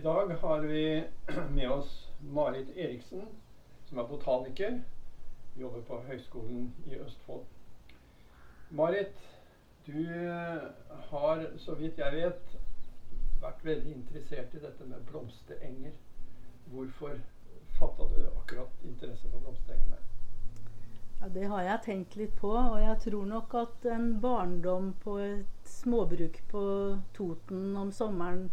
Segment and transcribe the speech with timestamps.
[0.00, 1.04] I dag har vi
[1.50, 3.22] med oss Marit Eriksen,
[3.84, 4.78] som er botaniker.
[5.60, 7.42] Jobber på Høgskolen i Østfold.
[8.70, 9.18] Marit,
[9.86, 10.06] du
[11.10, 12.54] har, så vidt jeg vet,
[13.42, 15.92] vært veldig interessert i dette med blomsterenger.
[16.72, 17.20] Hvorfor
[17.76, 20.00] fatta du akkurat interesse for blomsterengene?
[21.20, 22.54] Ja, Det har jeg tenkt litt på.
[22.56, 26.66] Og jeg tror nok at en barndom på et småbruk på
[27.12, 28.48] Toten om sommeren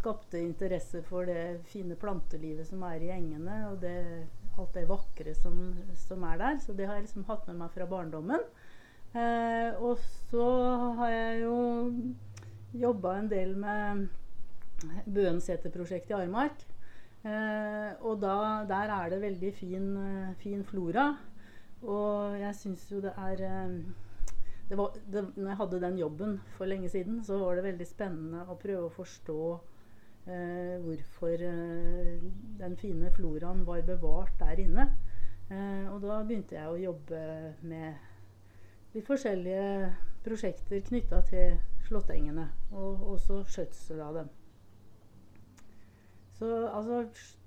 [0.00, 5.34] skapte interesse for det fine plantelivet som er i engene, og det, alt det vakre
[5.36, 5.60] som,
[6.06, 6.58] som, er der.
[6.64, 8.44] Så det har jeg liksom hatt med meg fra barndommen.
[9.10, 10.48] Eh, og så
[11.00, 11.56] har jeg jo
[12.80, 14.06] jobba en del med
[15.06, 16.62] Bøenseterprosjektet i Armark.
[17.20, 18.36] Eh, og da,
[18.68, 19.90] der er det veldig fin,
[20.40, 21.10] fin flora.
[21.80, 23.80] Og jeg syns jo det er eh,
[24.70, 27.86] det var, det, når jeg hadde den jobben for lenge siden, så var det veldig
[27.88, 29.40] spennende å prøve å forstå
[30.24, 32.22] hvorfor eh,
[32.60, 34.86] den fine floraen var bevart der inne.
[35.50, 37.20] Eh, og da begynte jeg å jobbe
[37.62, 39.90] med litt forskjellige
[40.24, 41.56] prosjekter knytta til
[41.88, 44.34] slåttengene, og også skjøtsel av dem.
[46.38, 47.04] Så altså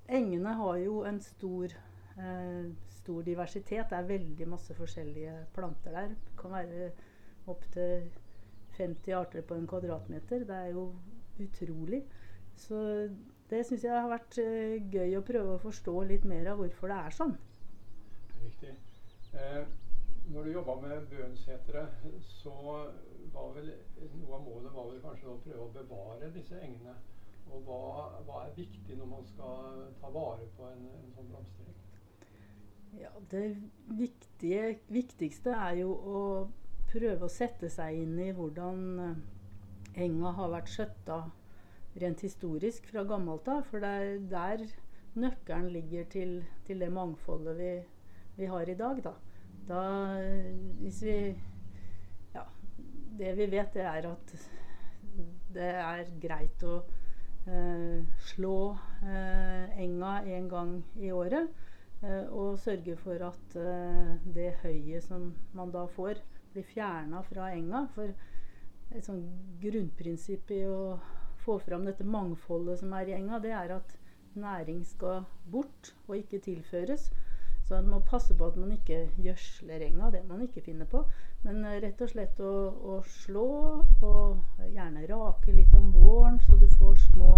[0.10, 1.72] Engene har jo en stor
[2.20, 2.66] eh,
[3.04, 3.90] stor diversitet.
[3.90, 6.08] Det er veldig masse forskjellige planter der.
[6.08, 6.92] Det kan være
[7.52, 8.12] opptil
[8.78, 10.46] 50 arter på en kvadratmeter.
[10.48, 10.86] Det er jo
[11.40, 12.04] utrolig.
[12.60, 12.80] Så
[13.50, 16.92] det syns jeg har vært uh, gøy å prøve å forstå litt mer av hvorfor
[16.94, 17.34] det er sånn.
[18.44, 18.74] Riktig.
[19.34, 19.64] Eh,
[20.34, 22.54] når du jobba med Bøenseteret, så
[23.34, 23.72] var vel
[24.20, 26.96] noe av målet var vel kanskje å prøve å bevare disse engene.
[27.52, 27.80] Og hva,
[28.28, 31.80] hva er viktig når man skal ta vare på en, en sånn blomstereng?
[33.00, 33.46] Ja, det
[34.00, 36.24] viktige, viktigste er jo å
[36.94, 39.24] prøve å sette seg inn i hvordan eh,
[40.06, 41.20] enga har vært skjøtta
[42.02, 43.66] rent historisk fra gammelt av.
[43.70, 44.66] For det er der
[45.20, 47.72] nøkkelen ligger til, til det mangfoldet vi,
[48.38, 49.04] vi, har i dag.
[49.04, 49.14] Da.
[49.70, 49.84] da
[50.82, 51.18] hvis vi
[52.34, 52.48] Ja,
[53.20, 54.36] det vi vet, det er at
[55.54, 56.80] det er greit å
[57.46, 58.02] eh,
[58.34, 58.56] slå
[59.06, 61.52] eh, enga en gang i året.
[62.04, 66.20] Eh, og sørge for at eh, det høyet som man da får,
[66.54, 67.86] blir fjerna fra enga.
[67.94, 68.12] For
[68.94, 69.24] et sånn
[69.62, 70.98] grunnprinsipp i å
[71.44, 73.98] få fram dette mangfoldet som er i enga, det er at
[74.40, 77.12] næring skal bort og ikke tilføres.
[77.64, 81.06] Så man må passe på at man ikke gjødsler enga, det man ikke finner på.
[81.46, 82.54] Men eh, rett og slett å,
[82.94, 83.48] å slå,
[84.04, 87.38] og gjerne rake litt om våren, så du får små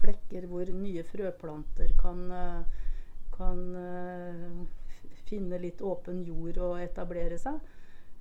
[0.00, 2.78] flekker hvor nye frøplanter kan uh,
[3.40, 4.62] kan uh,
[5.28, 7.60] finne litt åpen jord og etablere seg.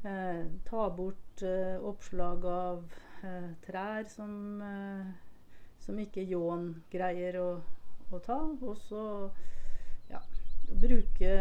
[0.07, 2.93] Eh, ta bort eh, oppslag av
[3.65, 4.61] trær som,
[5.83, 7.49] som ikke ljåen greier å,
[8.11, 8.39] å, ta.
[8.61, 9.03] Og så
[10.11, 10.21] ja,
[10.69, 11.33] bruke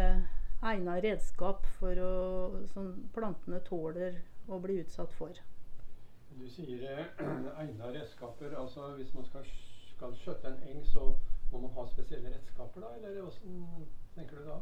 [0.59, 2.11] egna redskap for å,
[2.73, 4.19] som plantene tåler
[4.49, 5.35] å bli utsatt for.
[6.39, 7.05] Du sier
[7.63, 8.55] egna redskaper.
[8.59, 9.47] altså Hvis man skal,
[9.95, 11.13] skal skjøtte en eng, så
[11.51, 14.59] må man ha spesielle redskaper da, eller hvordan tenker du da?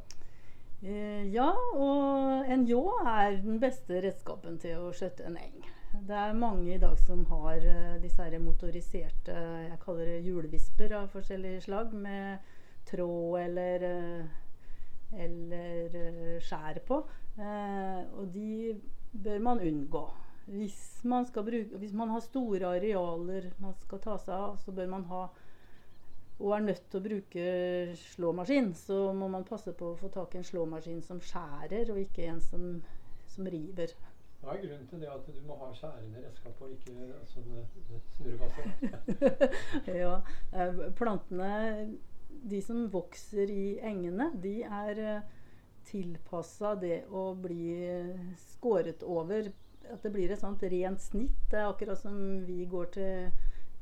[0.82, 5.66] Eh, ja, og en ljå er den beste redskapen til å skjøtte en eng.
[5.94, 10.94] Det er mange i dag som har uh, disse her motoriserte jeg kaller det hjulvisper
[11.00, 12.54] av forskjellige slag, med
[12.88, 17.02] tråd eller, uh, eller uh, skjær på.
[17.38, 18.76] og de
[19.14, 20.06] bør man unngå.
[20.48, 24.88] Hvis man, bruke, hvis man har store arealer man skal ta seg av, så bør
[24.88, 25.28] man ha
[26.38, 27.46] og er nødt til å bruke
[27.98, 32.02] slåmaskin, så må man passe på å få tak i en slåmaskin som skjærer, og
[32.04, 32.68] ikke en som,
[33.34, 33.96] som river.
[34.42, 37.64] Hva er grunnen til det at du må ha skjærende redskap og ikke sånne
[38.16, 38.70] snurrebasser?
[40.04, 40.14] ja,
[40.54, 41.52] eh, plantene,
[42.28, 45.36] de som vokser i engene, de er eh,
[45.90, 47.74] tilpassa det å bli
[48.54, 49.52] skåret over.
[49.88, 51.38] At det blir et sånt rent snitt.
[51.52, 53.30] Det er akkurat som vi går til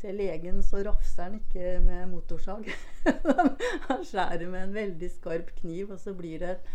[0.01, 2.67] til legen så rafser han ikke med motorsag.
[3.87, 6.67] han skjærer med en veldig skarp kniv, og så blir det et,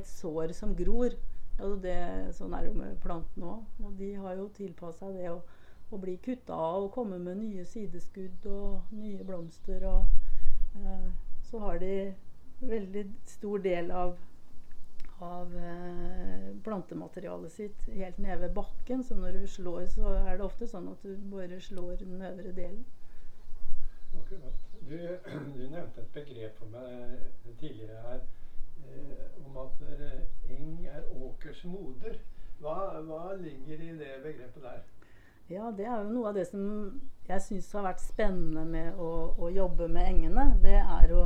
[0.00, 1.14] et sår som gror.
[1.56, 1.98] Det,
[2.34, 3.80] sånn er det jo med plantene òg.
[3.84, 5.38] Og de har jo tilpassa det å,
[5.90, 9.86] å bli kutta av og komme med nye sideskudd og nye blomster.
[9.86, 11.10] Og eh,
[11.46, 11.96] så har de
[12.64, 14.16] veldig stor del av
[15.18, 19.04] av eh, plantematerialet sitt helt nede ved bakken.
[19.04, 22.52] Så når du slår, så er det ofte sånn at du bare slår den øvre
[22.56, 22.84] delen.
[24.84, 24.98] Du,
[25.54, 28.20] du nevnte et begrep for meg tidligere her
[28.84, 29.80] eh, om at
[30.52, 31.06] eng er
[31.54, 32.18] åkers moder.
[32.60, 34.82] Hva, hva ligger i det begrepet der?
[35.48, 39.34] Ja, det er jo noe av det som jeg syns har vært spennende med å,
[39.38, 40.46] å, jobbe med engene.
[40.62, 41.24] Det er å,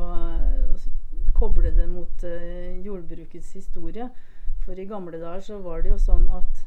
[0.75, 4.09] å koble det mot uh, jordbrukets historie.
[4.65, 6.65] For i gamle dager så var det jo sånn at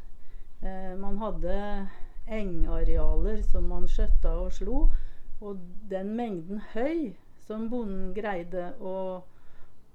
[0.63, 1.57] uh, man hadde
[2.31, 4.85] engarealer som man skjøtta og slo.
[5.41, 5.59] Og
[5.91, 7.11] den mengden høy
[7.43, 9.21] som bonden greide å,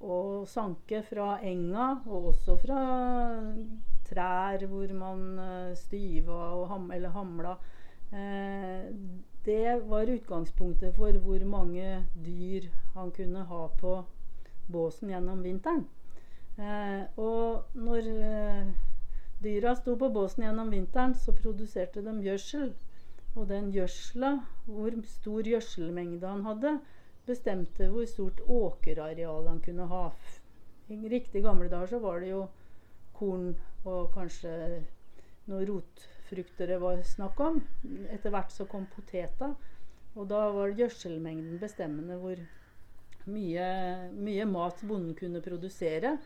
[0.01, 2.81] å sanke fra enga, og også fra
[4.07, 7.57] trær hvor man uh, styva ham, eller hamla.
[8.13, 8.95] Eh,
[9.45, 14.05] det var utgangspunktet for hvor mange dyr han kunne ha på
[14.69, 15.87] båsen gjennom vinteren.
[16.59, 18.69] Eh, og når eh,
[19.43, 22.73] dyra sto på båsen gjennom vinteren, så produserte de gjødsel.
[23.37, 24.33] Og den gjødsla,
[24.67, 26.79] hvor stor gjødselmengde han hadde,
[27.27, 30.05] bestemte hvor stort åkerareal han kunne ha.
[30.89, 32.45] I riktig gamle dager så var det jo
[33.17, 33.55] korn
[33.87, 34.53] og kanskje
[35.47, 37.59] noen rotfrukter det var snakk om.
[38.13, 39.53] Etter hvert så kom poteta,
[40.17, 42.41] og da var gjødselmengden bestemmende hvor
[43.27, 43.67] mye,
[44.15, 46.17] mye, mat bonden kunne produsere,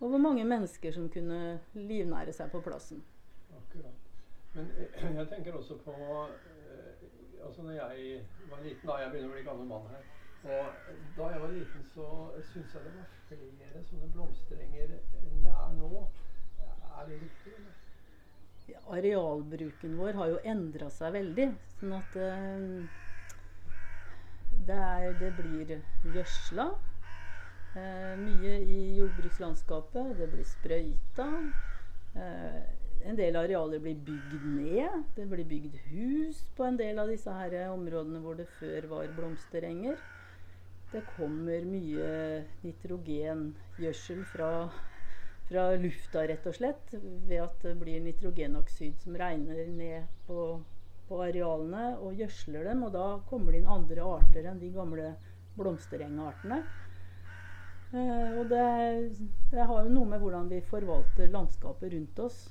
[0.00, 3.02] og hvor mange mennesker som kunne livnære seg på plassen.
[3.56, 4.08] Akkurat.
[4.54, 4.70] Men
[5.20, 7.04] jeg tenker også på eh,
[7.46, 10.08] altså når jeg var liten, da jeg begynner å bli gammel mann her
[10.44, 10.66] og
[11.16, 12.06] Da jeg var liten, så
[12.52, 16.04] syntes jeg det var flere sånne blomsterenger enn det er nå.
[17.00, 17.52] Er det riktig?
[18.70, 21.46] Ja, arealbruken vår har jo endra seg veldig.
[21.80, 23.00] Sånn at uh,
[24.68, 25.74] det, er, det, blir
[26.14, 30.14] gjødsla uh, mye i jordbrukslandskapet.
[30.20, 31.28] Det blir sprøyta.
[32.14, 32.62] Uh,
[33.10, 35.04] en del arealer blir bygd ned.
[35.16, 39.12] Det blir bygd hus på en del av disse her områdene hvor det før var
[39.16, 40.00] blomsterenger.
[40.90, 42.12] Det kommer mye
[42.64, 44.50] nitrogengjødsel fra
[45.50, 46.92] fra lufta, rett og slett.
[47.26, 50.60] Ved at det blir nitrogenoksid som regner ned på,
[51.08, 52.84] på arealene og gjødsler dem.
[52.86, 55.14] Og da kommer det inn andre arter enn de gamle
[55.58, 56.60] blomsterengartene.
[57.90, 58.66] Eh, og det,
[59.50, 62.44] det, har jo noe med hvordan vi forvalter landskapet rundt oss.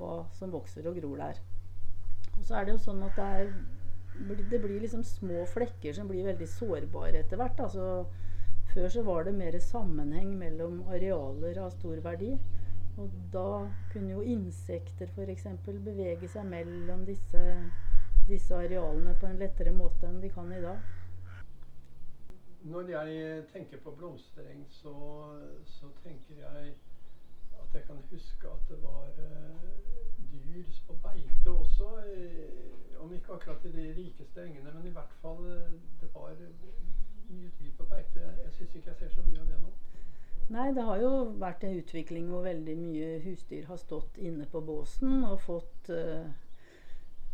[0.00, 1.38] Hva som vokser og gror der.
[2.36, 3.54] Og så er det jo sånn at det, er,
[4.28, 7.60] det blir liksom små flekker som blir veldig sårbare etter hvert.
[7.60, 8.06] altså
[8.74, 12.36] før så var det mer sammenheng mellom arealer av stor verdi.
[13.00, 15.46] Og da kunne jo insekter f.eks.
[15.66, 17.42] bevege seg mellom disse,
[18.28, 20.78] disse, arealene på en lettere måte enn de kan i dag.
[22.70, 24.94] Når jeg tenker på blomstereng, så,
[25.64, 26.74] så tenker jeg
[27.70, 29.70] at jeg kan huske at det var uh,
[30.32, 31.86] dyr på beite også.
[31.86, 35.70] Uh, om ikke akkurat i de rikeste engene, men i hvert fall uh,
[36.00, 36.34] det var
[37.30, 38.20] mye dyr på beite.
[38.44, 39.72] Jeg syns ikke jeg ser så mye av det nå.
[40.50, 44.60] Nei, det har jo vært en utvikling hvor veldig mye husdyr har stått inne på
[44.66, 46.26] båsen og fått uh,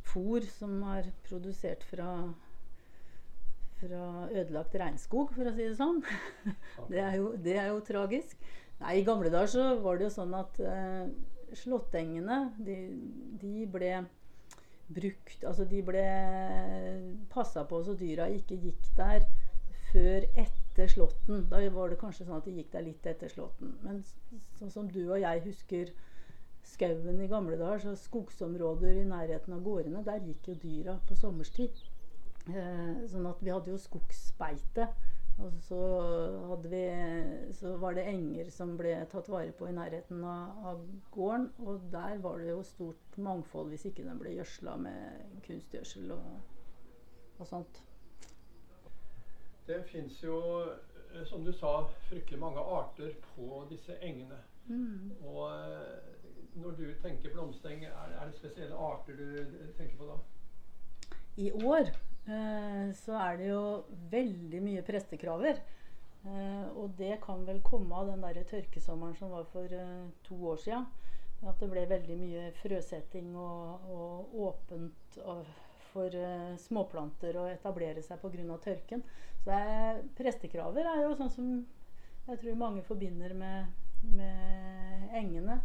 [0.05, 2.11] fôr som er produsert fra,
[3.81, 6.03] fra ødelagt regnskog, for å si det sånn.
[6.93, 8.37] det, er jo, det, er jo, tragisk.
[8.83, 11.09] Nei, I gamle dager så var det jo sånn at eh,
[11.57, 12.77] slåttengene, de,
[13.41, 13.93] de ble
[14.87, 16.03] brukt Altså de ble
[17.33, 19.25] passa på så dyra ikke gikk der
[19.91, 21.47] før etter Slåtten.
[21.51, 23.73] Da var det kanskje sånn at de gikk der litt etter Slåtten.
[23.83, 24.03] Men
[24.59, 25.93] sånn som du og jeg husker
[26.67, 31.17] skauen i gamle dager, så skogsområder i nærheten av gårdene, der gikk jo dyra på
[31.19, 31.83] sommerstid.
[32.51, 34.91] Eh, sånn at vi hadde jo skogsbeite.
[35.39, 35.79] Og så,
[36.63, 36.83] vi,
[37.53, 41.51] så, var det enger som ble tatt vare på i nærheten av, av, gården.
[41.59, 46.41] Og der var det jo stort mangfold hvis ikke den ble gjødsla med kunstgjødsel og,
[47.37, 47.83] og sånt.
[49.67, 50.41] Det fins jo,
[51.13, 54.41] eh, som du sa, fryktelig mange arter på disse engene.
[54.71, 55.13] Mm.
[55.27, 56.17] Og eh,
[56.57, 60.21] når du tenker blomstereng, er, er, det spesielle arter du tenker på da?
[61.37, 61.91] I år
[62.27, 63.63] så er det jo
[64.11, 65.61] veldig mye prestekraver.
[66.27, 70.39] Eh, og det kan vel komme av den der tørkesommeren som var for eh, to
[70.51, 70.81] år sia.
[71.47, 75.21] At det ble veldig mye frøsetting og, og åpent.
[75.97, 76.13] For
[76.61, 78.57] småplanter å etablere seg pga.
[78.61, 79.01] tørken.
[79.41, 81.47] Så er, prestekraver er jo sånn som
[82.27, 83.71] jeg tror mange forbinder med,
[84.03, 85.61] med engene.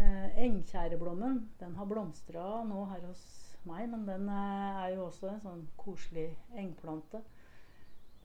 [0.00, 5.28] Uh, Engkjæreblommen den har blomstra nå her hos meg, men den er, er jo også
[5.30, 7.22] en sånn koselig engplante.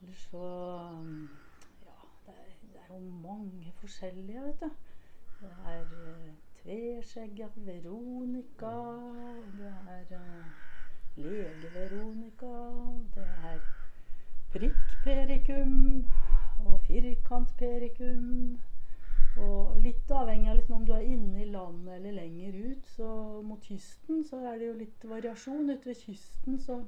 [0.02, 0.44] Eller så
[0.92, 1.30] um,
[1.86, 4.70] Ja, det er, det er, jo mange forskjellige, vet du.
[5.42, 6.30] Det er uh,
[6.62, 8.76] tveskjegga veronica.
[9.58, 10.46] Det er uh,
[11.18, 12.54] Lege-Veronica,
[13.16, 13.60] det er
[14.52, 16.06] prikkperikum
[16.66, 18.60] og firkantperikum.
[19.44, 22.92] Og litt avhengig av liksom om du er inne i landet eller lenger ut.
[22.96, 23.08] Så
[23.44, 25.72] mot kysten så er det jo litt variasjon.
[25.72, 26.80] Ute ved kysten så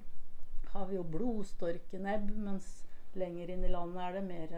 [0.74, 2.70] har vi jo blodstorkenebb, mens
[3.18, 4.54] lenger inn i landet er det mer,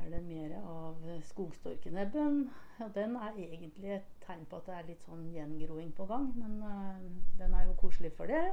[0.00, 2.42] er det mer av skogstorkenebben.
[2.80, 6.30] Ja, den er egentlig et tegn på at det er litt sånn gjengroing på gang,
[6.36, 7.00] men uh,
[7.40, 8.44] den er jo koselig for det.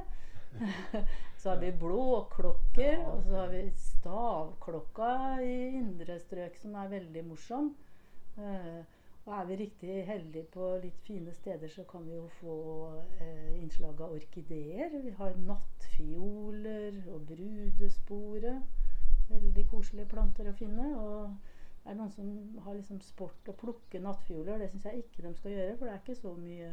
[1.40, 5.12] så har vi blåklokker, og så har vi stavklokka
[5.44, 7.74] i indre strøk, som er veldig morsom.
[8.38, 8.84] Uh,
[9.28, 12.54] og er vi riktig heldige på litt fine steder, så kan vi jo få
[13.20, 14.94] uh, innslag av orkideer.
[15.04, 18.54] Vi har nattfioler og brudespore.
[19.28, 20.86] Veldig koselige planter å finne.
[20.96, 21.34] Og
[21.82, 22.30] det er noen som
[22.64, 24.62] har liksom sport å plukke nattfioler.
[24.62, 26.72] Det syns jeg ikke de skal gjøre, for det er ikke så mye,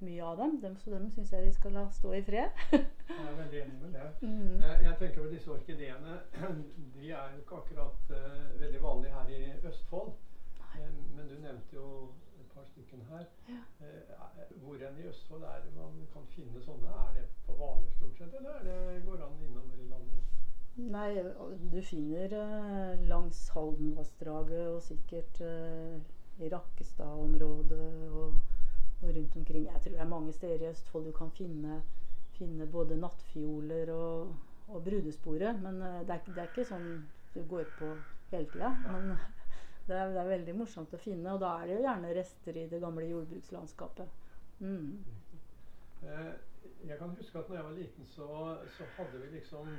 [0.00, 0.56] mye av dem.
[0.64, 2.64] dem så dem syns jeg vi skal la stå i fred.
[2.72, 4.08] jeg er veldig enig med det.
[4.24, 4.64] Mm.
[4.86, 6.18] Jeg tenker vel disse orkideene
[6.96, 10.16] de er jo ikke akkurat uh, veldig vanlige her i Østfold.
[11.16, 11.86] Men du nevnte jo
[12.40, 13.26] et par stykker her.
[13.48, 13.62] Ja.
[13.86, 16.92] Eh, hvor enn i Østfold er det man kan finne sånne?
[17.06, 20.36] Er det på Hvaler stort sett, eller er det, går an innover i landet?
[20.80, 21.08] Nei,
[21.72, 22.32] du finner
[23.10, 25.40] langs Haldenvassdraget og sikkert
[26.40, 28.38] i Rakkestad-området og,
[29.02, 29.66] og, rundt omkring.
[29.66, 31.82] Jeg tror det er mange steder i Østfold du kan finne,
[32.38, 34.36] finne både nattfioler og,
[34.68, 35.52] og brudespore.
[35.58, 36.88] Men det, er, det, er, ikke sånn
[37.34, 37.92] du går på
[38.30, 38.72] hele tida.
[38.86, 39.12] Men
[39.90, 42.58] det er, det er, veldig morsomt å finne, og da er det jo gjerne rester
[42.60, 44.20] i det gamle jordbrukslandskapet.
[44.60, 44.92] Mm.
[46.06, 46.30] Eh,
[46.88, 48.28] jeg kan huske at når jeg var liten, så,
[48.76, 49.72] så hadde vi liksom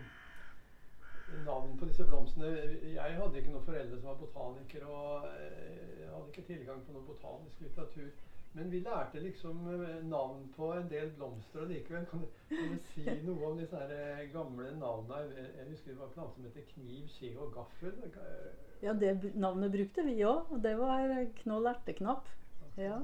[1.46, 2.52] navn på disse blomstene.
[2.94, 6.98] Jeg hadde ikke noen foreldre som var botanikere, og eh, jeg hadde ikke tilgang på
[6.98, 8.12] noen botanisk litteratur.
[8.54, 12.04] Men vi lærte liksom eh, navn på en del blomster likevel.
[12.10, 15.48] Kan, kan, du si noe om disse her eh, gamle navnene?
[15.56, 17.96] Jeg husker det var planter som heter kniv, skje og gaffel.
[18.84, 20.52] Ja, det navnet brukte vi òg.
[20.52, 22.28] Og det var knoll erteknapp.
[22.80, 23.00] Ja.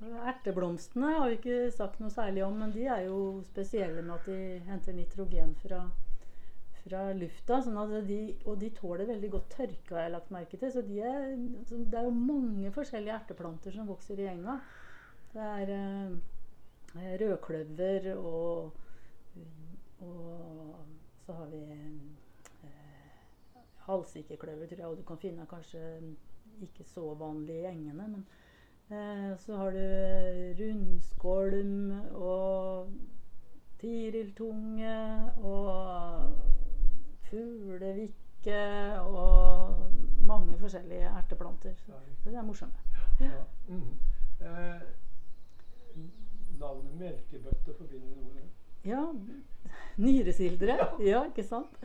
[0.00, 4.30] Erteblomstene har vi ikke sagt noe særlig om, men de er jo spesielle med at
[4.30, 4.38] de
[4.70, 5.84] henter nitrogen fra
[6.84, 7.60] fra lufta.
[7.64, 10.72] Sånn de, og de tåler veldig godt tørke, har jeg lagt merke til.
[10.72, 11.34] Så de er,
[11.70, 14.58] det er jo mange forskjellige erteplanter som vokser i enga.
[15.30, 18.72] Det er eh, rødkløver og,
[20.02, 20.74] og
[21.26, 21.62] så har vi
[22.66, 25.84] eh, halsikkekløver, tror jeg, og du kan finne kanskje
[26.62, 28.08] ikke så vanlig i engene.
[28.08, 28.26] men
[28.90, 32.92] eh, så har du rundskolm og
[33.80, 34.96] tiriltunge
[35.36, 36.32] og
[37.30, 38.60] fuglevikke
[39.00, 39.90] og
[40.26, 41.74] mange forskjellige erteplanter.
[41.74, 41.92] Så
[42.24, 42.72] det er morsomme.
[43.20, 43.26] Ja.
[43.26, 43.42] ja.
[43.68, 43.98] Mm.
[44.40, 44.80] Eh,
[46.60, 48.48] navnet melkebøtte forbinder du med det?
[48.84, 49.04] Ja.
[50.04, 50.66] Nyresildre.
[50.66, 50.86] Ja.
[51.10, 51.24] ja.
[51.24, 51.76] ikke sant?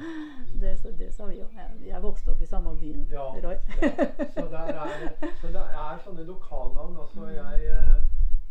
[0.62, 1.58] Det, det sa vi òg.
[1.86, 3.58] Jeg vokste opp i samme byen, ja, Roy.
[3.82, 3.90] ja.
[4.34, 5.10] Så, er,
[5.42, 6.98] så, det er sånne lokalnavn.
[6.98, 7.98] Altså, jeg, jeg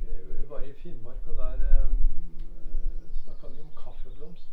[0.09, 1.89] eh, var i Finnmark, og der eh,
[3.23, 4.51] snakka de om kaffeblomst.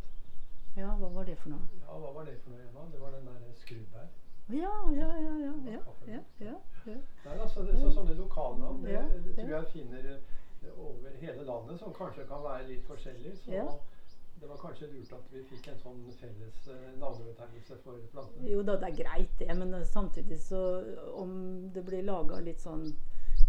[0.77, 1.79] Ja, hva var det for noe?
[1.81, 2.87] Ja, hva var det for noe, Eva?
[2.91, 4.09] Det var den der skrubbær.
[4.51, 5.33] Ja, ja, ja.
[5.45, 6.97] ja, ja, ja, ja, ja.
[7.25, 11.79] Nei, altså, det, så sånne lokalnavn det, det, tror jeg finner eh, over hele landet,
[11.79, 13.35] som kanskje kan være litt forskjellig.
[13.45, 13.61] Så
[14.41, 18.49] det var kanskje lurt at vi fikk en sånn felles uh, navnebetegnelse for plantene.
[18.49, 20.61] Jo da, det er greit det, men samtidig så
[21.13, 21.35] om
[21.75, 22.87] det blir laga litt sånn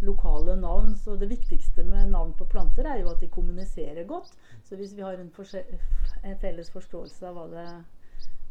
[0.03, 0.95] lokale navn.
[0.95, 4.33] Så det viktigste med navn på planter er jo at de kommuniserer godt.
[4.63, 5.31] Så hvis vi har en,
[6.23, 7.67] en felles forståelse av hva det,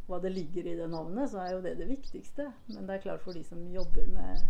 [0.09, 2.51] hva det, ligger i det navnet, så er jo det det viktigste.
[2.75, 4.45] Men det er klart for de som jobber med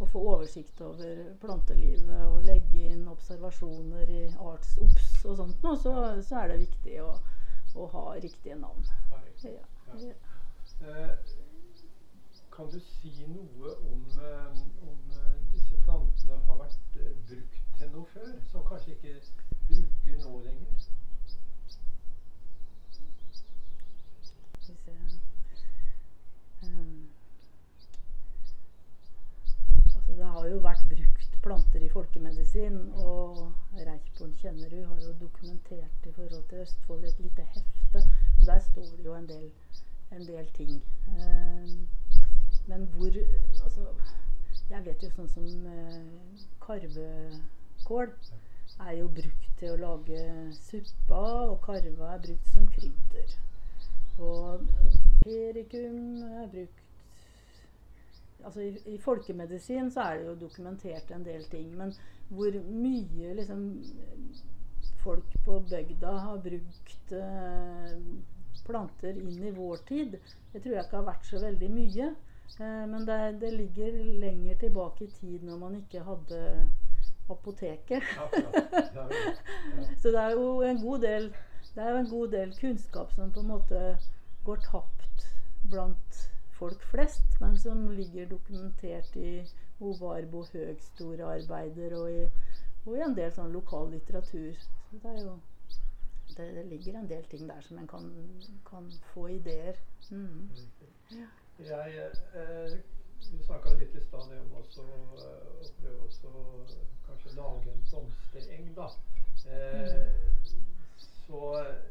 [0.00, 5.78] å få oversikt over plantelivet og legge inn observasjoner i Arts Obs og sånt noe,
[5.80, 7.14] så, så, er det viktig å,
[7.80, 8.84] å ha riktige navn.
[9.44, 9.62] Ja.
[9.96, 10.12] Ja.
[10.84, 11.12] Eh,
[12.52, 15.16] kan du si noe om, eh, om
[15.86, 19.20] plantene har vært eh, brukt til noe før, som kanskje ikke
[19.68, 20.74] bruker nå lenger?
[30.16, 36.12] Det har jo vært brukt planter i folkemedisin, og Reichborn Kjennerud har jo dokumentert i
[36.12, 38.02] forhold til Østfold et lite hefte.
[38.38, 39.50] og Der står det jo en del,
[40.12, 40.82] en del ting.
[41.08, 41.88] Um,
[42.66, 43.12] men hvor
[43.64, 43.86] altså,
[44.70, 48.10] jeg vet jo sånn som eh, karvekål
[48.80, 53.36] er jo brukt til å lage suppa, og karva er brukt som krydder.
[54.18, 54.66] Og
[55.24, 56.02] perikum
[56.42, 56.82] er brukt
[58.46, 61.90] Altså i, i, folkemedisin så er det jo dokumentert en del ting, men
[62.28, 63.64] hvor mye liksom
[65.02, 67.96] folk på bygda har brukt eh,
[68.66, 70.14] planter inn i vår tid,
[70.52, 72.08] det tror jeg ikke har vært så veldig mye.
[72.60, 76.42] Eh, men det, det, ligger lenger tilbake i tid når man ikke hadde
[77.30, 78.02] apoteket.
[80.00, 81.30] Så det er jo en god del
[81.76, 83.80] det er jo en god del kunnskap som på en måte
[84.44, 85.26] går tapt
[85.70, 86.20] blant
[86.56, 89.42] folk flest, men som ligger dokumentert i
[89.80, 92.22] Ovarbo høgstorearbeider og i,
[92.86, 94.56] og i en del sånn lokal litteratur.
[94.88, 95.34] Så det er jo
[96.36, 98.08] det, det, ligger en del ting der som en kan,
[98.70, 99.76] kan få ideer.
[100.10, 100.48] Mm.
[101.12, 101.28] Ja.
[101.58, 102.08] Jeg,
[102.40, 102.78] eh,
[103.32, 106.66] vi snakka litt i stad om også, eh, å prøve å
[107.06, 108.74] kanskje lage en blomstereng.
[108.74, 108.88] da.
[109.46, 110.10] Eh.
[111.26, 111.40] Så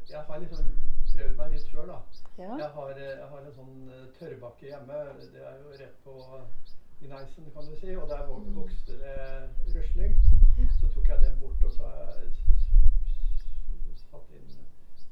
[0.08, 0.70] jeg har liksom
[1.12, 2.00] prøvd meg litt sjøl, da.
[2.38, 2.56] Ja.
[2.62, 5.02] Jeg, har, jeg, har, en sånn eh, tørrbakke hjemme.
[5.32, 6.16] Det er jo rett på
[7.00, 7.96] Gneisen, kan du si.
[7.96, 9.18] Og der vokste det
[9.74, 10.16] røsling.
[10.56, 10.70] Ja.
[10.80, 12.32] Så tok jeg den bort, og så har jeg
[14.06, 14.56] satt inn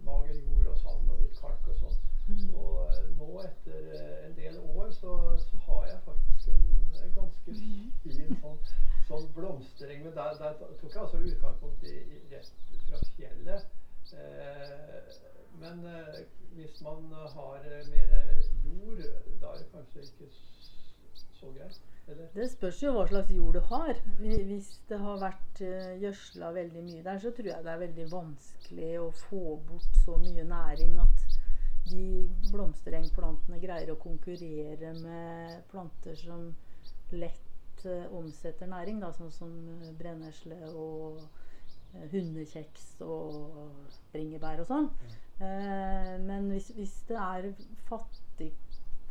[0.05, 2.01] mager jord og sand og litt kalk og sånn.
[2.25, 2.43] Mm.
[2.57, 6.67] Og eh, nå, etter eh, en del år, så, så har jeg faktisk en,
[7.03, 7.91] en ganske mm.
[8.05, 8.61] fin sånn,
[9.11, 10.05] sånn blomstereng.
[10.07, 13.75] Men der, der, tok jeg altså utgangspunkt i, i rett fra fjellet.
[14.15, 15.13] Eh,
[15.61, 16.23] men eh,
[16.57, 18.17] hvis man har mer
[18.65, 19.05] jord,
[19.41, 20.33] da er det kanskje ikke
[21.41, 21.81] så greit?
[22.35, 23.99] Det spørs jo hva slags jord du har.
[24.19, 28.07] Hvis det har vært uh, gjødsla veldig mye der, så tror jeg det er veldig
[28.11, 31.23] vanskelig å få bort så mye næring at
[31.93, 36.49] de blomsterengplantene greier å konkurrere med planter som
[37.15, 41.23] lett uh, omsetter næring, da, sånn som uh, brennesle og
[42.11, 44.89] hundekjeks og bringebær og sånn.
[45.39, 46.25] Mm.
[46.27, 47.47] men hvis, hvis, det er
[47.87, 48.49] fattig,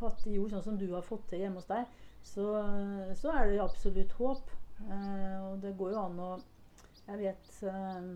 [0.04, 1.88] fattig jord, sånn som du har fått til hjemme hos deg,
[2.24, 2.46] så,
[3.18, 4.52] så er det absolutt håp.
[4.80, 6.30] Eh, og det går jo an å
[7.06, 8.06] Jeg vet eh,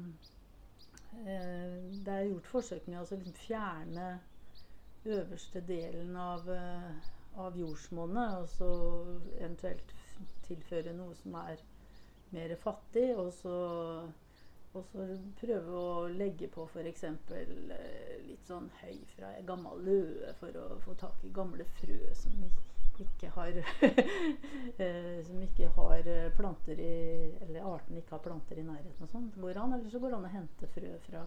[2.02, 4.08] Det er gjort forsøk med å liksom fjerne
[5.08, 6.90] øverste delen av, eh,
[7.38, 8.70] av jordsmonnet, og så
[9.38, 9.94] eventuelt
[10.48, 11.62] tilføre noe som er
[12.34, 13.54] mer fattig, og så,
[14.78, 15.04] og så
[15.40, 17.04] prøve å legge på f.eks.
[17.04, 17.52] Eh,
[18.28, 22.48] litt sånn høy fra ei gammel løe for å få tak i gamle frø som
[22.98, 23.54] ikke har
[24.82, 26.94] eh, Som ikke har planter i
[27.46, 29.28] Eller arten ikke har planter i nærheten og sånn.
[29.38, 29.76] går an.
[29.76, 31.24] Eller så går det an å hente frø fra,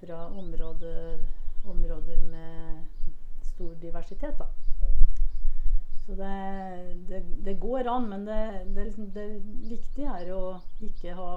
[0.00, 1.22] fra områder,
[1.66, 3.12] områder med
[3.52, 4.48] stor diversitet, da.
[6.06, 9.24] Så det, det, det, går an, men det, det, liksom, det,
[9.66, 10.42] viktige er å
[10.86, 11.30] ikke ha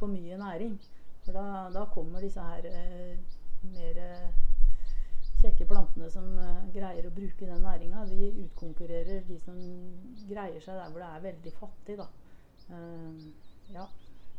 [0.00, 0.78] for mye næring.
[1.24, 3.18] For da, da kommer disse her eh,
[3.70, 4.00] mer
[5.40, 9.56] kjekke plantene som eh, greier å bruke den næringa, de utkonkurrerer de som
[10.28, 11.96] greier seg der hvor det er veldig fattig.
[12.00, 12.08] Da.
[12.76, 13.26] Eh,
[13.76, 13.86] ja.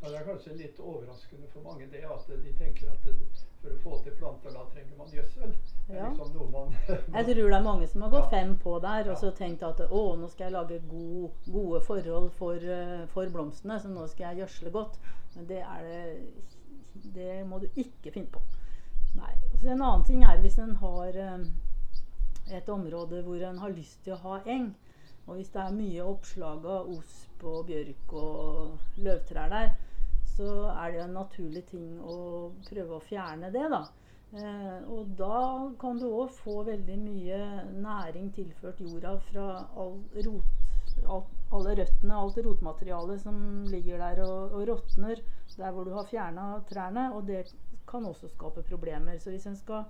[0.01, 0.09] Ja.
[0.09, 3.13] Det er kanskje litt overraskende for mange det at de tenker at det,
[3.61, 5.51] for å få til planter, da trenger man gjødsel.
[5.93, 6.07] Ja.
[6.09, 6.71] Liksom man,
[7.17, 8.39] jeg tror det er mange som har gått ja.
[8.39, 12.31] fem på der og så tenkt at å, nå skal jeg lage god, gode forhold
[12.39, 14.97] for, uh, for, blomstene, så nå skal jeg gjødsle godt.
[15.35, 18.41] Men det, det, det må du ikke finne på.
[19.19, 19.35] Nei.
[19.59, 21.45] Så en annen ting er hvis en har um,
[22.49, 24.71] et område hvor en har lyst til å ha eng.
[25.27, 29.73] Og hvis det er mye oppslag av osp og bjørk og løvtrær der,
[30.35, 32.15] så er det en naturlig ting å
[32.69, 33.81] prøve å fjerne det, da.
[34.31, 35.39] Eh, og da
[35.79, 37.39] kan du òg få veldig mye
[37.83, 44.55] næring tilført jorda fra all rot, all, alle røttene, alt rotmaterialet som ligger der og,
[44.55, 45.19] og råtner
[45.57, 47.09] der hvor du har fjerna trærne.
[47.17, 47.43] Og det
[47.91, 49.19] kan også skape problemer.
[49.19, 49.83] Så hvis en skal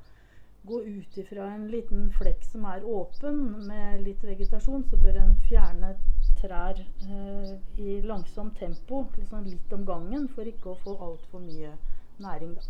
[0.65, 5.38] gå ut ifra en liten flekk som er åpen med litt vegetasjon, så bør en
[5.47, 5.93] fjerne
[6.41, 11.73] trær eh, i langsomt tempo, liksom litt om gangen, for ikke å få altfor mye
[12.21, 12.56] næring.
[12.58, 12.69] Da.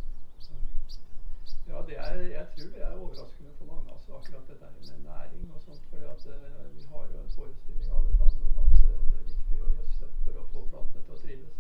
[1.71, 5.03] Ja, det er, jeg tror det er overraskende for mange, altså, akkurat det der med
[5.09, 5.83] næring og sånt.
[5.89, 9.59] For eh, vi har jo en forestilling alle sammen om at uh, det er viktig
[9.61, 11.55] å gjødsle for å få plantene til å trives.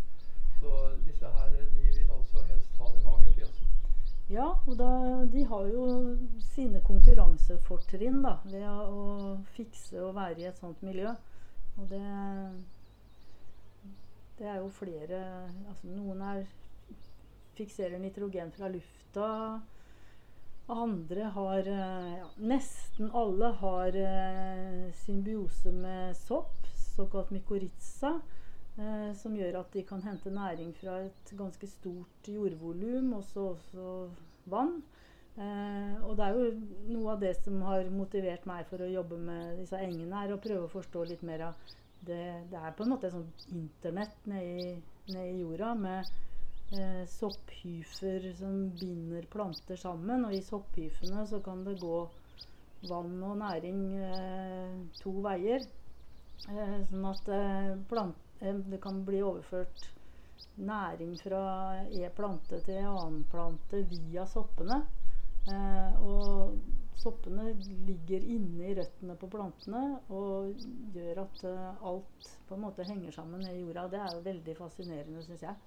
[0.61, 0.73] Så
[1.05, 3.63] disse her, de vil altså helst ha det magert, Altså.
[4.29, 4.91] Ja, og da,
[5.33, 5.85] de har jo
[6.51, 11.15] sine konkurransefortrinn da, ved å fikse og være i et sånt miljø.
[11.79, 12.01] Og det,
[14.39, 15.21] det er jo flere
[15.69, 16.43] altså Noen er,
[17.57, 19.29] fikserer nitrogen fra lufta.
[20.71, 28.15] Andre har ja, Nesten alle har eh, symbiose med sopp, såkalt mykorrhiza.
[28.79, 33.49] Eh, som gjør at de kan hente næring fra et ganske stort jordvolum, og så
[33.51, 33.87] også
[34.45, 34.77] vann.
[35.39, 36.47] Eh, og det er jo
[36.91, 40.41] noe av det som har motivert meg for å jobbe med disse engene, er å
[40.43, 41.61] prøve å forstå litt mer av
[42.03, 42.23] det.
[42.51, 44.73] Det er på en måte et sånt internett nedi,
[45.07, 46.11] i, jorda med
[46.75, 50.27] eh, sopphyfer som binder planter sammen.
[50.27, 52.01] Og i sopphyfene så kan det gå
[52.89, 55.63] vann og næring eh, to veier.
[56.49, 59.87] Eh, sånn at eh, plant, eh, det kan bli overført
[60.57, 61.43] næring fra
[61.85, 64.81] en plante til en annen plante via soppene.
[65.49, 66.57] Eh, og
[67.01, 67.47] soppene
[67.87, 69.81] ligger inni røttene på plantene
[70.13, 70.51] og
[70.93, 73.87] gjør at eh, alt på en måte henger sammen i jorda.
[73.89, 75.57] Det er jo veldig fascinerende, syns jeg.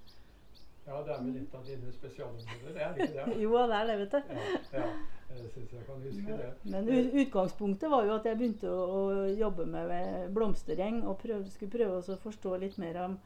[0.85, 3.37] Ja, det er vel litt av dine spesialområder, er det ikke det?
[3.45, 4.35] Jo, det er det, vet du.
[4.37, 4.89] Ja, ja.
[5.33, 6.51] jeg syns jeg kan huske det.
[6.75, 6.91] Men
[7.23, 8.99] utgangspunktet var jo at jeg begynte å,
[9.33, 13.17] jobbe med blomstergjeng og prøv, skulle prøve å forstå litt mer om,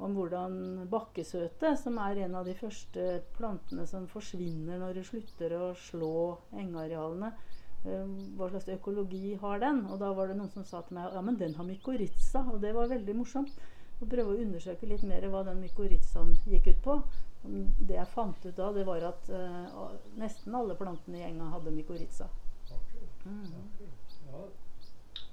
[0.00, 0.54] om hvordan
[0.90, 6.12] bakkesøte, som er en av de første plantene som forsvinner når du slutter å slå
[6.56, 7.32] engarealene,
[7.84, 9.84] eh, hva slags økologi har den?
[9.90, 12.62] Og da var det noen som sa til meg ja, men den har mykorrhiza, og
[12.64, 13.52] det var veldig morsomt.
[14.00, 16.96] Å prøve å undersøke litt mer hva den mykorrhizaen gikk ut på.
[17.44, 21.72] Det jeg fant ut da, det var at uh, nesten alle plantene i enga hadde
[21.76, 22.28] mykorrhiza.
[22.64, 23.04] Okay.
[23.26, 23.52] Mm.
[23.60, 23.92] Okay.
[24.30, 24.44] Ja.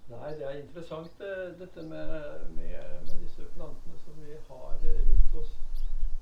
[0.08, 1.18] Nei, det er interessant
[1.60, 2.12] dette med,
[2.56, 2.76] med,
[3.08, 5.50] med disse plantene som vi har eh, rundt oss.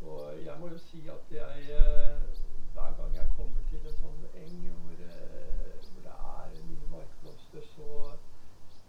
[0.01, 2.39] Og jeg må jo si at jeg eh,
[2.73, 7.69] hver gang jeg kommer til en sånn eng hvor, eh, hvor det er mye markblomster,
[7.75, 7.91] så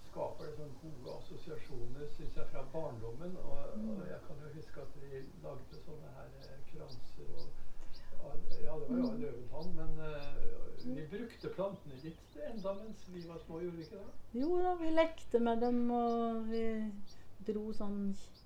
[0.06, 3.36] skaper det sånne gode assosiasjoner, syns jeg, fra barndommen.
[3.44, 7.64] Og, og jeg kan jo huske at vi lagde sånne her kranser og
[8.64, 12.35] Ja, det var jo av løvetann, men vi brukte plantene litt
[12.74, 14.40] mens vi var små, gjorde vi ikke det?
[14.40, 16.64] Jo da, vi lekte med dem, og vi
[17.46, 18.00] dro sånn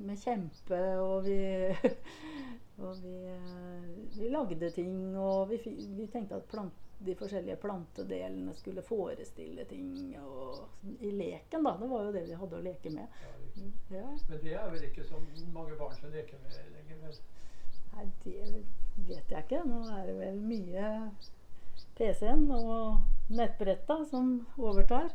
[0.05, 1.39] med kjempe, og vi
[2.81, 5.59] Og vi, eh, vi lagde ting, og vi,
[5.97, 9.91] vi tenkte at plant, de forskjellige plantedelene skulle forestille ting.
[10.21, 11.75] Og I leken, da.
[11.81, 13.21] Det var jo det vi hadde å leke med.
[13.25, 13.69] Ja.
[13.99, 14.07] Ja.
[14.29, 15.21] Men det er vel ikke så
[15.53, 17.21] mange barn som leker med lenger?
[17.91, 18.37] Nei, det
[19.09, 19.63] vet jeg ikke.
[19.69, 20.87] Nå er det vel mye
[22.01, 25.11] PC-en og nettbretta som overtar.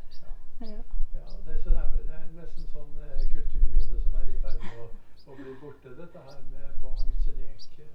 [0.62, 0.68] Ja.
[0.68, 4.86] Ja, det, det, er, det nesten sånn eh, kulturminne som er i ferd med å,
[5.32, 7.90] å bli borte, dette her med barns lek eh,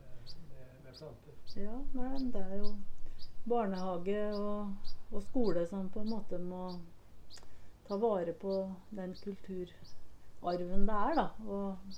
[0.49, 1.39] med, med planter.
[1.55, 2.73] Ja, nei, det er jo
[3.55, 6.65] barnehage og, og skole som på en måte må
[7.87, 8.59] ta vare på
[8.91, 11.29] den kulturarven det er, da.
[11.47, 11.97] Og,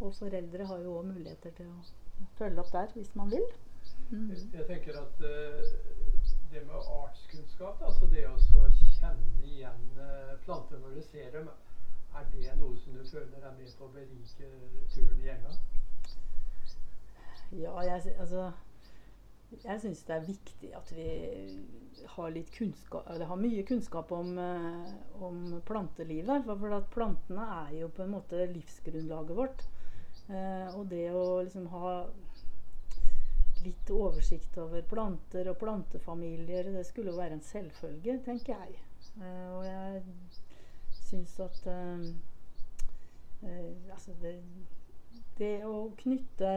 [0.00, 3.46] og foreldre har jo òg muligheter til å følge opp der hvis man vil.
[4.10, 4.50] Jeg, Mhm.
[4.52, 5.62] jeg tenker at eh,
[6.50, 8.36] det med artskunnskap, altså det å
[8.98, 11.48] kjenne igjen eh, planter når du ser dem,
[12.14, 14.50] er det noe som du føler er med på å berike
[14.92, 15.56] turen i enga?
[17.54, 18.52] Ja, jeg, altså
[19.64, 21.04] Jeg syns det er viktig at vi
[22.16, 26.44] har litt kunnskap Eller har mye kunnskap om, eh, om plantelivet.
[26.46, 29.66] For, for at plantene er jo på en måte livsgrunnlaget vårt.
[30.74, 31.88] Og det å liksom ha
[33.64, 38.80] litt oversikt over planter og plantefamilier, det skulle jo være en selvfølge, tenker jeg.
[39.18, 40.02] Uh, og jeg
[41.04, 42.06] syns at uh,
[43.44, 44.38] uh, Altså det,
[45.38, 46.54] det å knytte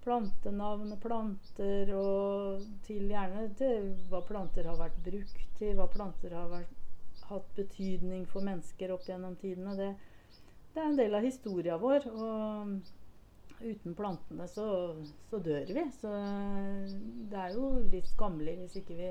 [0.00, 6.34] plantenavn og planter og til gjerne til hva planter har vært brukt til, hva planter
[6.36, 6.76] har vært,
[7.30, 9.76] hatt betydning for mennesker opp gjennom tidene.
[9.78, 9.90] Det,
[10.74, 12.08] det er en del av historia vår.
[12.10, 12.72] Og
[13.60, 14.66] uten plantene så,
[15.30, 15.84] så dør vi.
[16.00, 16.12] Så
[17.30, 19.10] det er jo litt skammelig hvis ikke vi,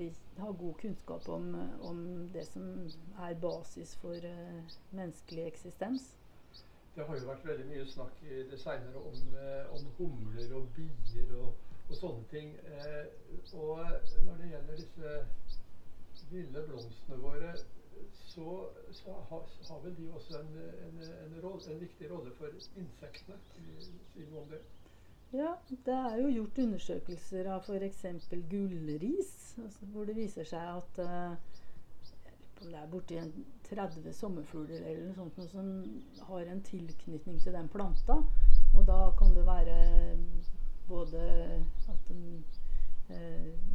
[0.00, 1.52] vi har god kunnskap om,
[1.88, 2.02] om
[2.34, 2.66] det som
[3.26, 6.12] er basis for uh, menneskelig eksistens.
[6.92, 10.66] Det har jo vært veldig mye snakk i det seinere om, eh, om humler og
[10.76, 11.54] bier og,
[11.86, 12.50] og sånne ting.
[12.68, 13.06] Eh,
[13.56, 13.80] og
[14.26, 15.14] når det gjelder disse
[16.32, 17.54] ville blomstene våre,
[18.10, 20.54] så, så har, har vel de også en,
[20.88, 23.38] en, en, rolle, en viktig rolle for insektene.
[23.78, 24.62] Si noe om det?
[25.32, 25.54] Ja,
[25.86, 28.04] det er jo gjort undersøkelser av f.eks.
[28.50, 29.34] gullris,
[29.64, 31.02] altså hvor det viser seg at
[32.62, 33.32] om det er borti en
[33.66, 38.20] 30 sommerfugler eller noe sånt noe som har en tilknytning til den planta.
[38.76, 39.76] Og da kan det være
[40.88, 41.22] både
[41.90, 42.44] at den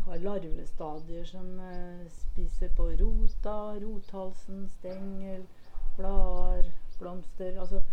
[0.08, 5.44] har larvestadier som eh, spiser på rota, rothalsen, stengel,
[5.98, 7.60] blader, blomster.
[7.60, 7.84] Altså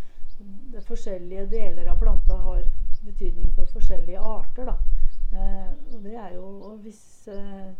[0.86, 2.64] forskjellige deler av planta har
[3.04, 4.72] betydning for forskjellige arter.
[5.34, 7.72] Eh, jo, hvis eh,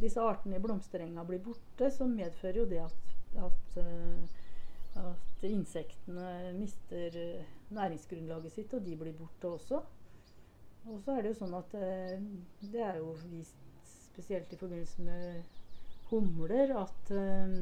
[0.00, 6.52] disse artene i blomsterenga blir borte, så medfører jo det at, at, eh, at insektene
[6.56, 9.82] mister eh, næringsgrunnlaget sitt, og de blir borte også.
[10.86, 12.22] Og så er det jo sånn at eh,
[12.72, 13.58] det er jo vist
[14.08, 15.42] spesielt i forbindelse med
[16.10, 17.58] humler at eh,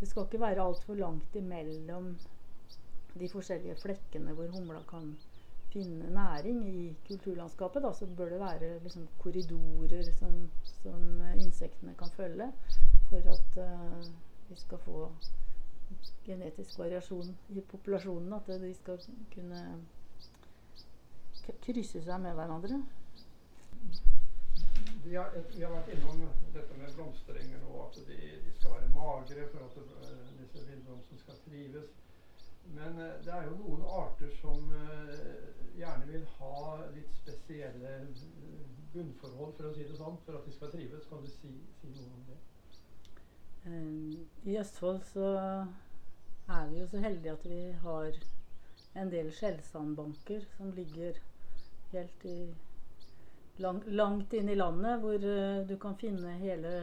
[0.00, 2.16] det skal ikke være altfor langt imellom
[3.14, 5.12] de forskjellige flekkene hvor humla kan
[5.72, 10.34] finne næring i kulturlandskapet, da, så bør det være liksom, korridorer som,
[10.82, 12.50] som insektene kan følge
[13.08, 14.02] for at uh,
[14.50, 15.06] vi skal få
[16.26, 18.32] genetisk variasjon i populasjonen.
[18.32, 19.00] At de skal
[19.34, 19.62] kunne
[21.64, 22.80] krysse seg med hverandre.
[25.04, 26.20] Vi har, vi har, vært innom
[26.54, 31.22] dette med blomsterenger og at de, de, skal være magre for at det, disse villblomstene
[31.24, 31.90] skal trives.
[32.76, 35.16] Men uh, det er jo noen arter som uh,
[35.74, 37.96] gjerne vil ha litt spesielle
[38.92, 41.08] bunnforhold, for å si det sånn, for at de skal trives.
[41.10, 41.50] Kan du si,
[41.80, 42.38] si noe om det?
[43.62, 45.26] I Østfold så
[46.50, 48.16] er vi jo så heldige at vi har
[48.98, 51.20] en del skjellsandbanker som ligger
[51.92, 52.36] helt i
[53.62, 56.74] lang, langt inn i landet, hvor uh, du kan finne hele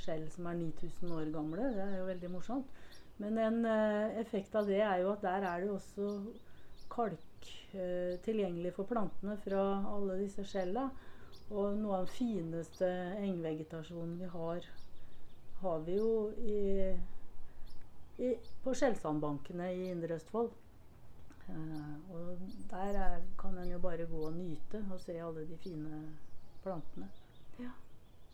[0.00, 1.70] skjell som er 9000 år gamle.
[1.74, 2.82] Det er jo veldig morsomt.
[3.22, 6.10] Men en uh, effekt av det er jo at der er det jo også
[6.92, 7.26] kalk
[7.76, 10.86] Eh, tilgjengelig for plantene fra alle disse skjella.
[11.50, 12.88] Og noe av den fineste
[13.20, 14.68] engvegetasjonen vi har,
[15.60, 16.60] har vi jo i,
[18.24, 18.30] i,
[18.64, 20.54] på skjellsandbankene i Indre Østfold.
[21.48, 22.38] Uh, og
[22.70, 26.00] der er, kan en jo bare gå og nyte og se alle de fine
[26.62, 27.06] plantene.
[27.60, 27.70] Ja.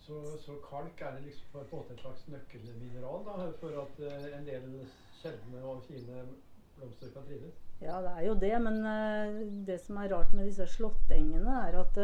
[0.01, 4.01] Så, så, kalk er det liksom på en måte et slags nøkkelmineral da, for at
[4.01, 4.89] uh, en del
[5.21, 6.25] sjeldne og fine
[6.79, 7.61] blomster kan trives?
[7.83, 8.55] Ja, det er jo det.
[8.65, 12.03] Men uh, det som er rart med disse slåttengene, er at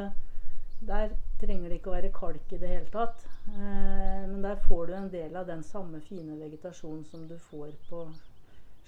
[0.88, 3.25] der trenger det ikke å være kalk i det hele tatt.
[3.49, 8.05] Men der får du en del av den samme fine vegetasjonen som du får på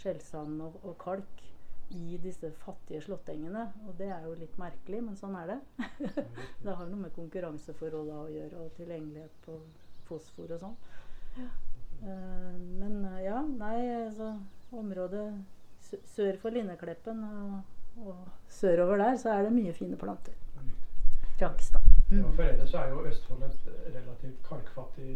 [0.01, 1.43] skjellsand og, og, kalk
[1.91, 3.67] i disse fattige slåttengene.
[3.89, 5.59] Og det er jo litt merkelig, men sånn er det.
[6.65, 9.59] det har noe med konkurranseforholda å gjøre, og tilgjengelighet på
[10.11, 10.77] fosfor og sånn.
[11.39, 11.49] Ja.
[12.81, 14.33] men ja, nei, altså
[14.75, 15.29] Området
[16.11, 17.53] sør for Linnekleppen og,
[18.03, 20.35] og, sørover der, så er det mye fine planter.
[21.39, 21.87] Krakstad.
[22.11, 22.19] Mm.
[22.19, 25.15] Ja, for ellers er jo Østfold et relativt kalkfattig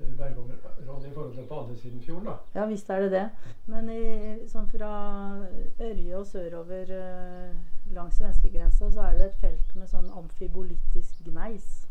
[0.00, 2.36] eh, bergområde i forhold til på andre siden fjorden, da.
[2.60, 3.24] Ja visst er det det.
[3.66, 4.02] Men i,
[4.48, 4.90] sånn fra
[5.80, 11.88] Ørje og sørover uh, langs svenskegrensa så er det et felt med sånn amfibolittisk gneis.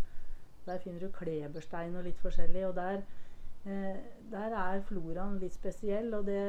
[0.66, 2.68] Der finner du kleberstein og litt forskjellig.
[2.68, 3.02] Og der
[3.66, 3.96] Eh,
[4.32, 6.42] der er floraen litt spesiell, og det,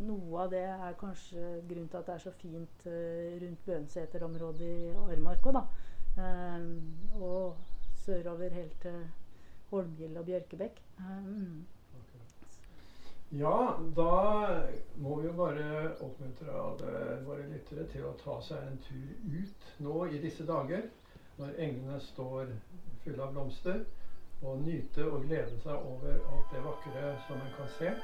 [0.00, 4.68] noe av det er kanskje grunnen til at det er så fint eh, rundt Bønseter-området
[4.68, 5.64] i Armark òg, da.
[7.20, 7.58] Og
[8.04, 8.96] sørover helt til
[9.72, 10.82] Holmgild og Bjørkebekk.
[11.00, 11.62] Mm.
[13.32, 14.14] Ja, da
[15.00, 15.68] må vi jo bare
[16.04, 20.84] oppmuntre alle våre lyttere til å ta seg en tur ut nå i disse dager,
[21.38, 22.52] når engene står
[23.06, 23.80] fulle av blomster
[24.42, 27.94] og nyte og glede seg over alt det vakre som en kan se.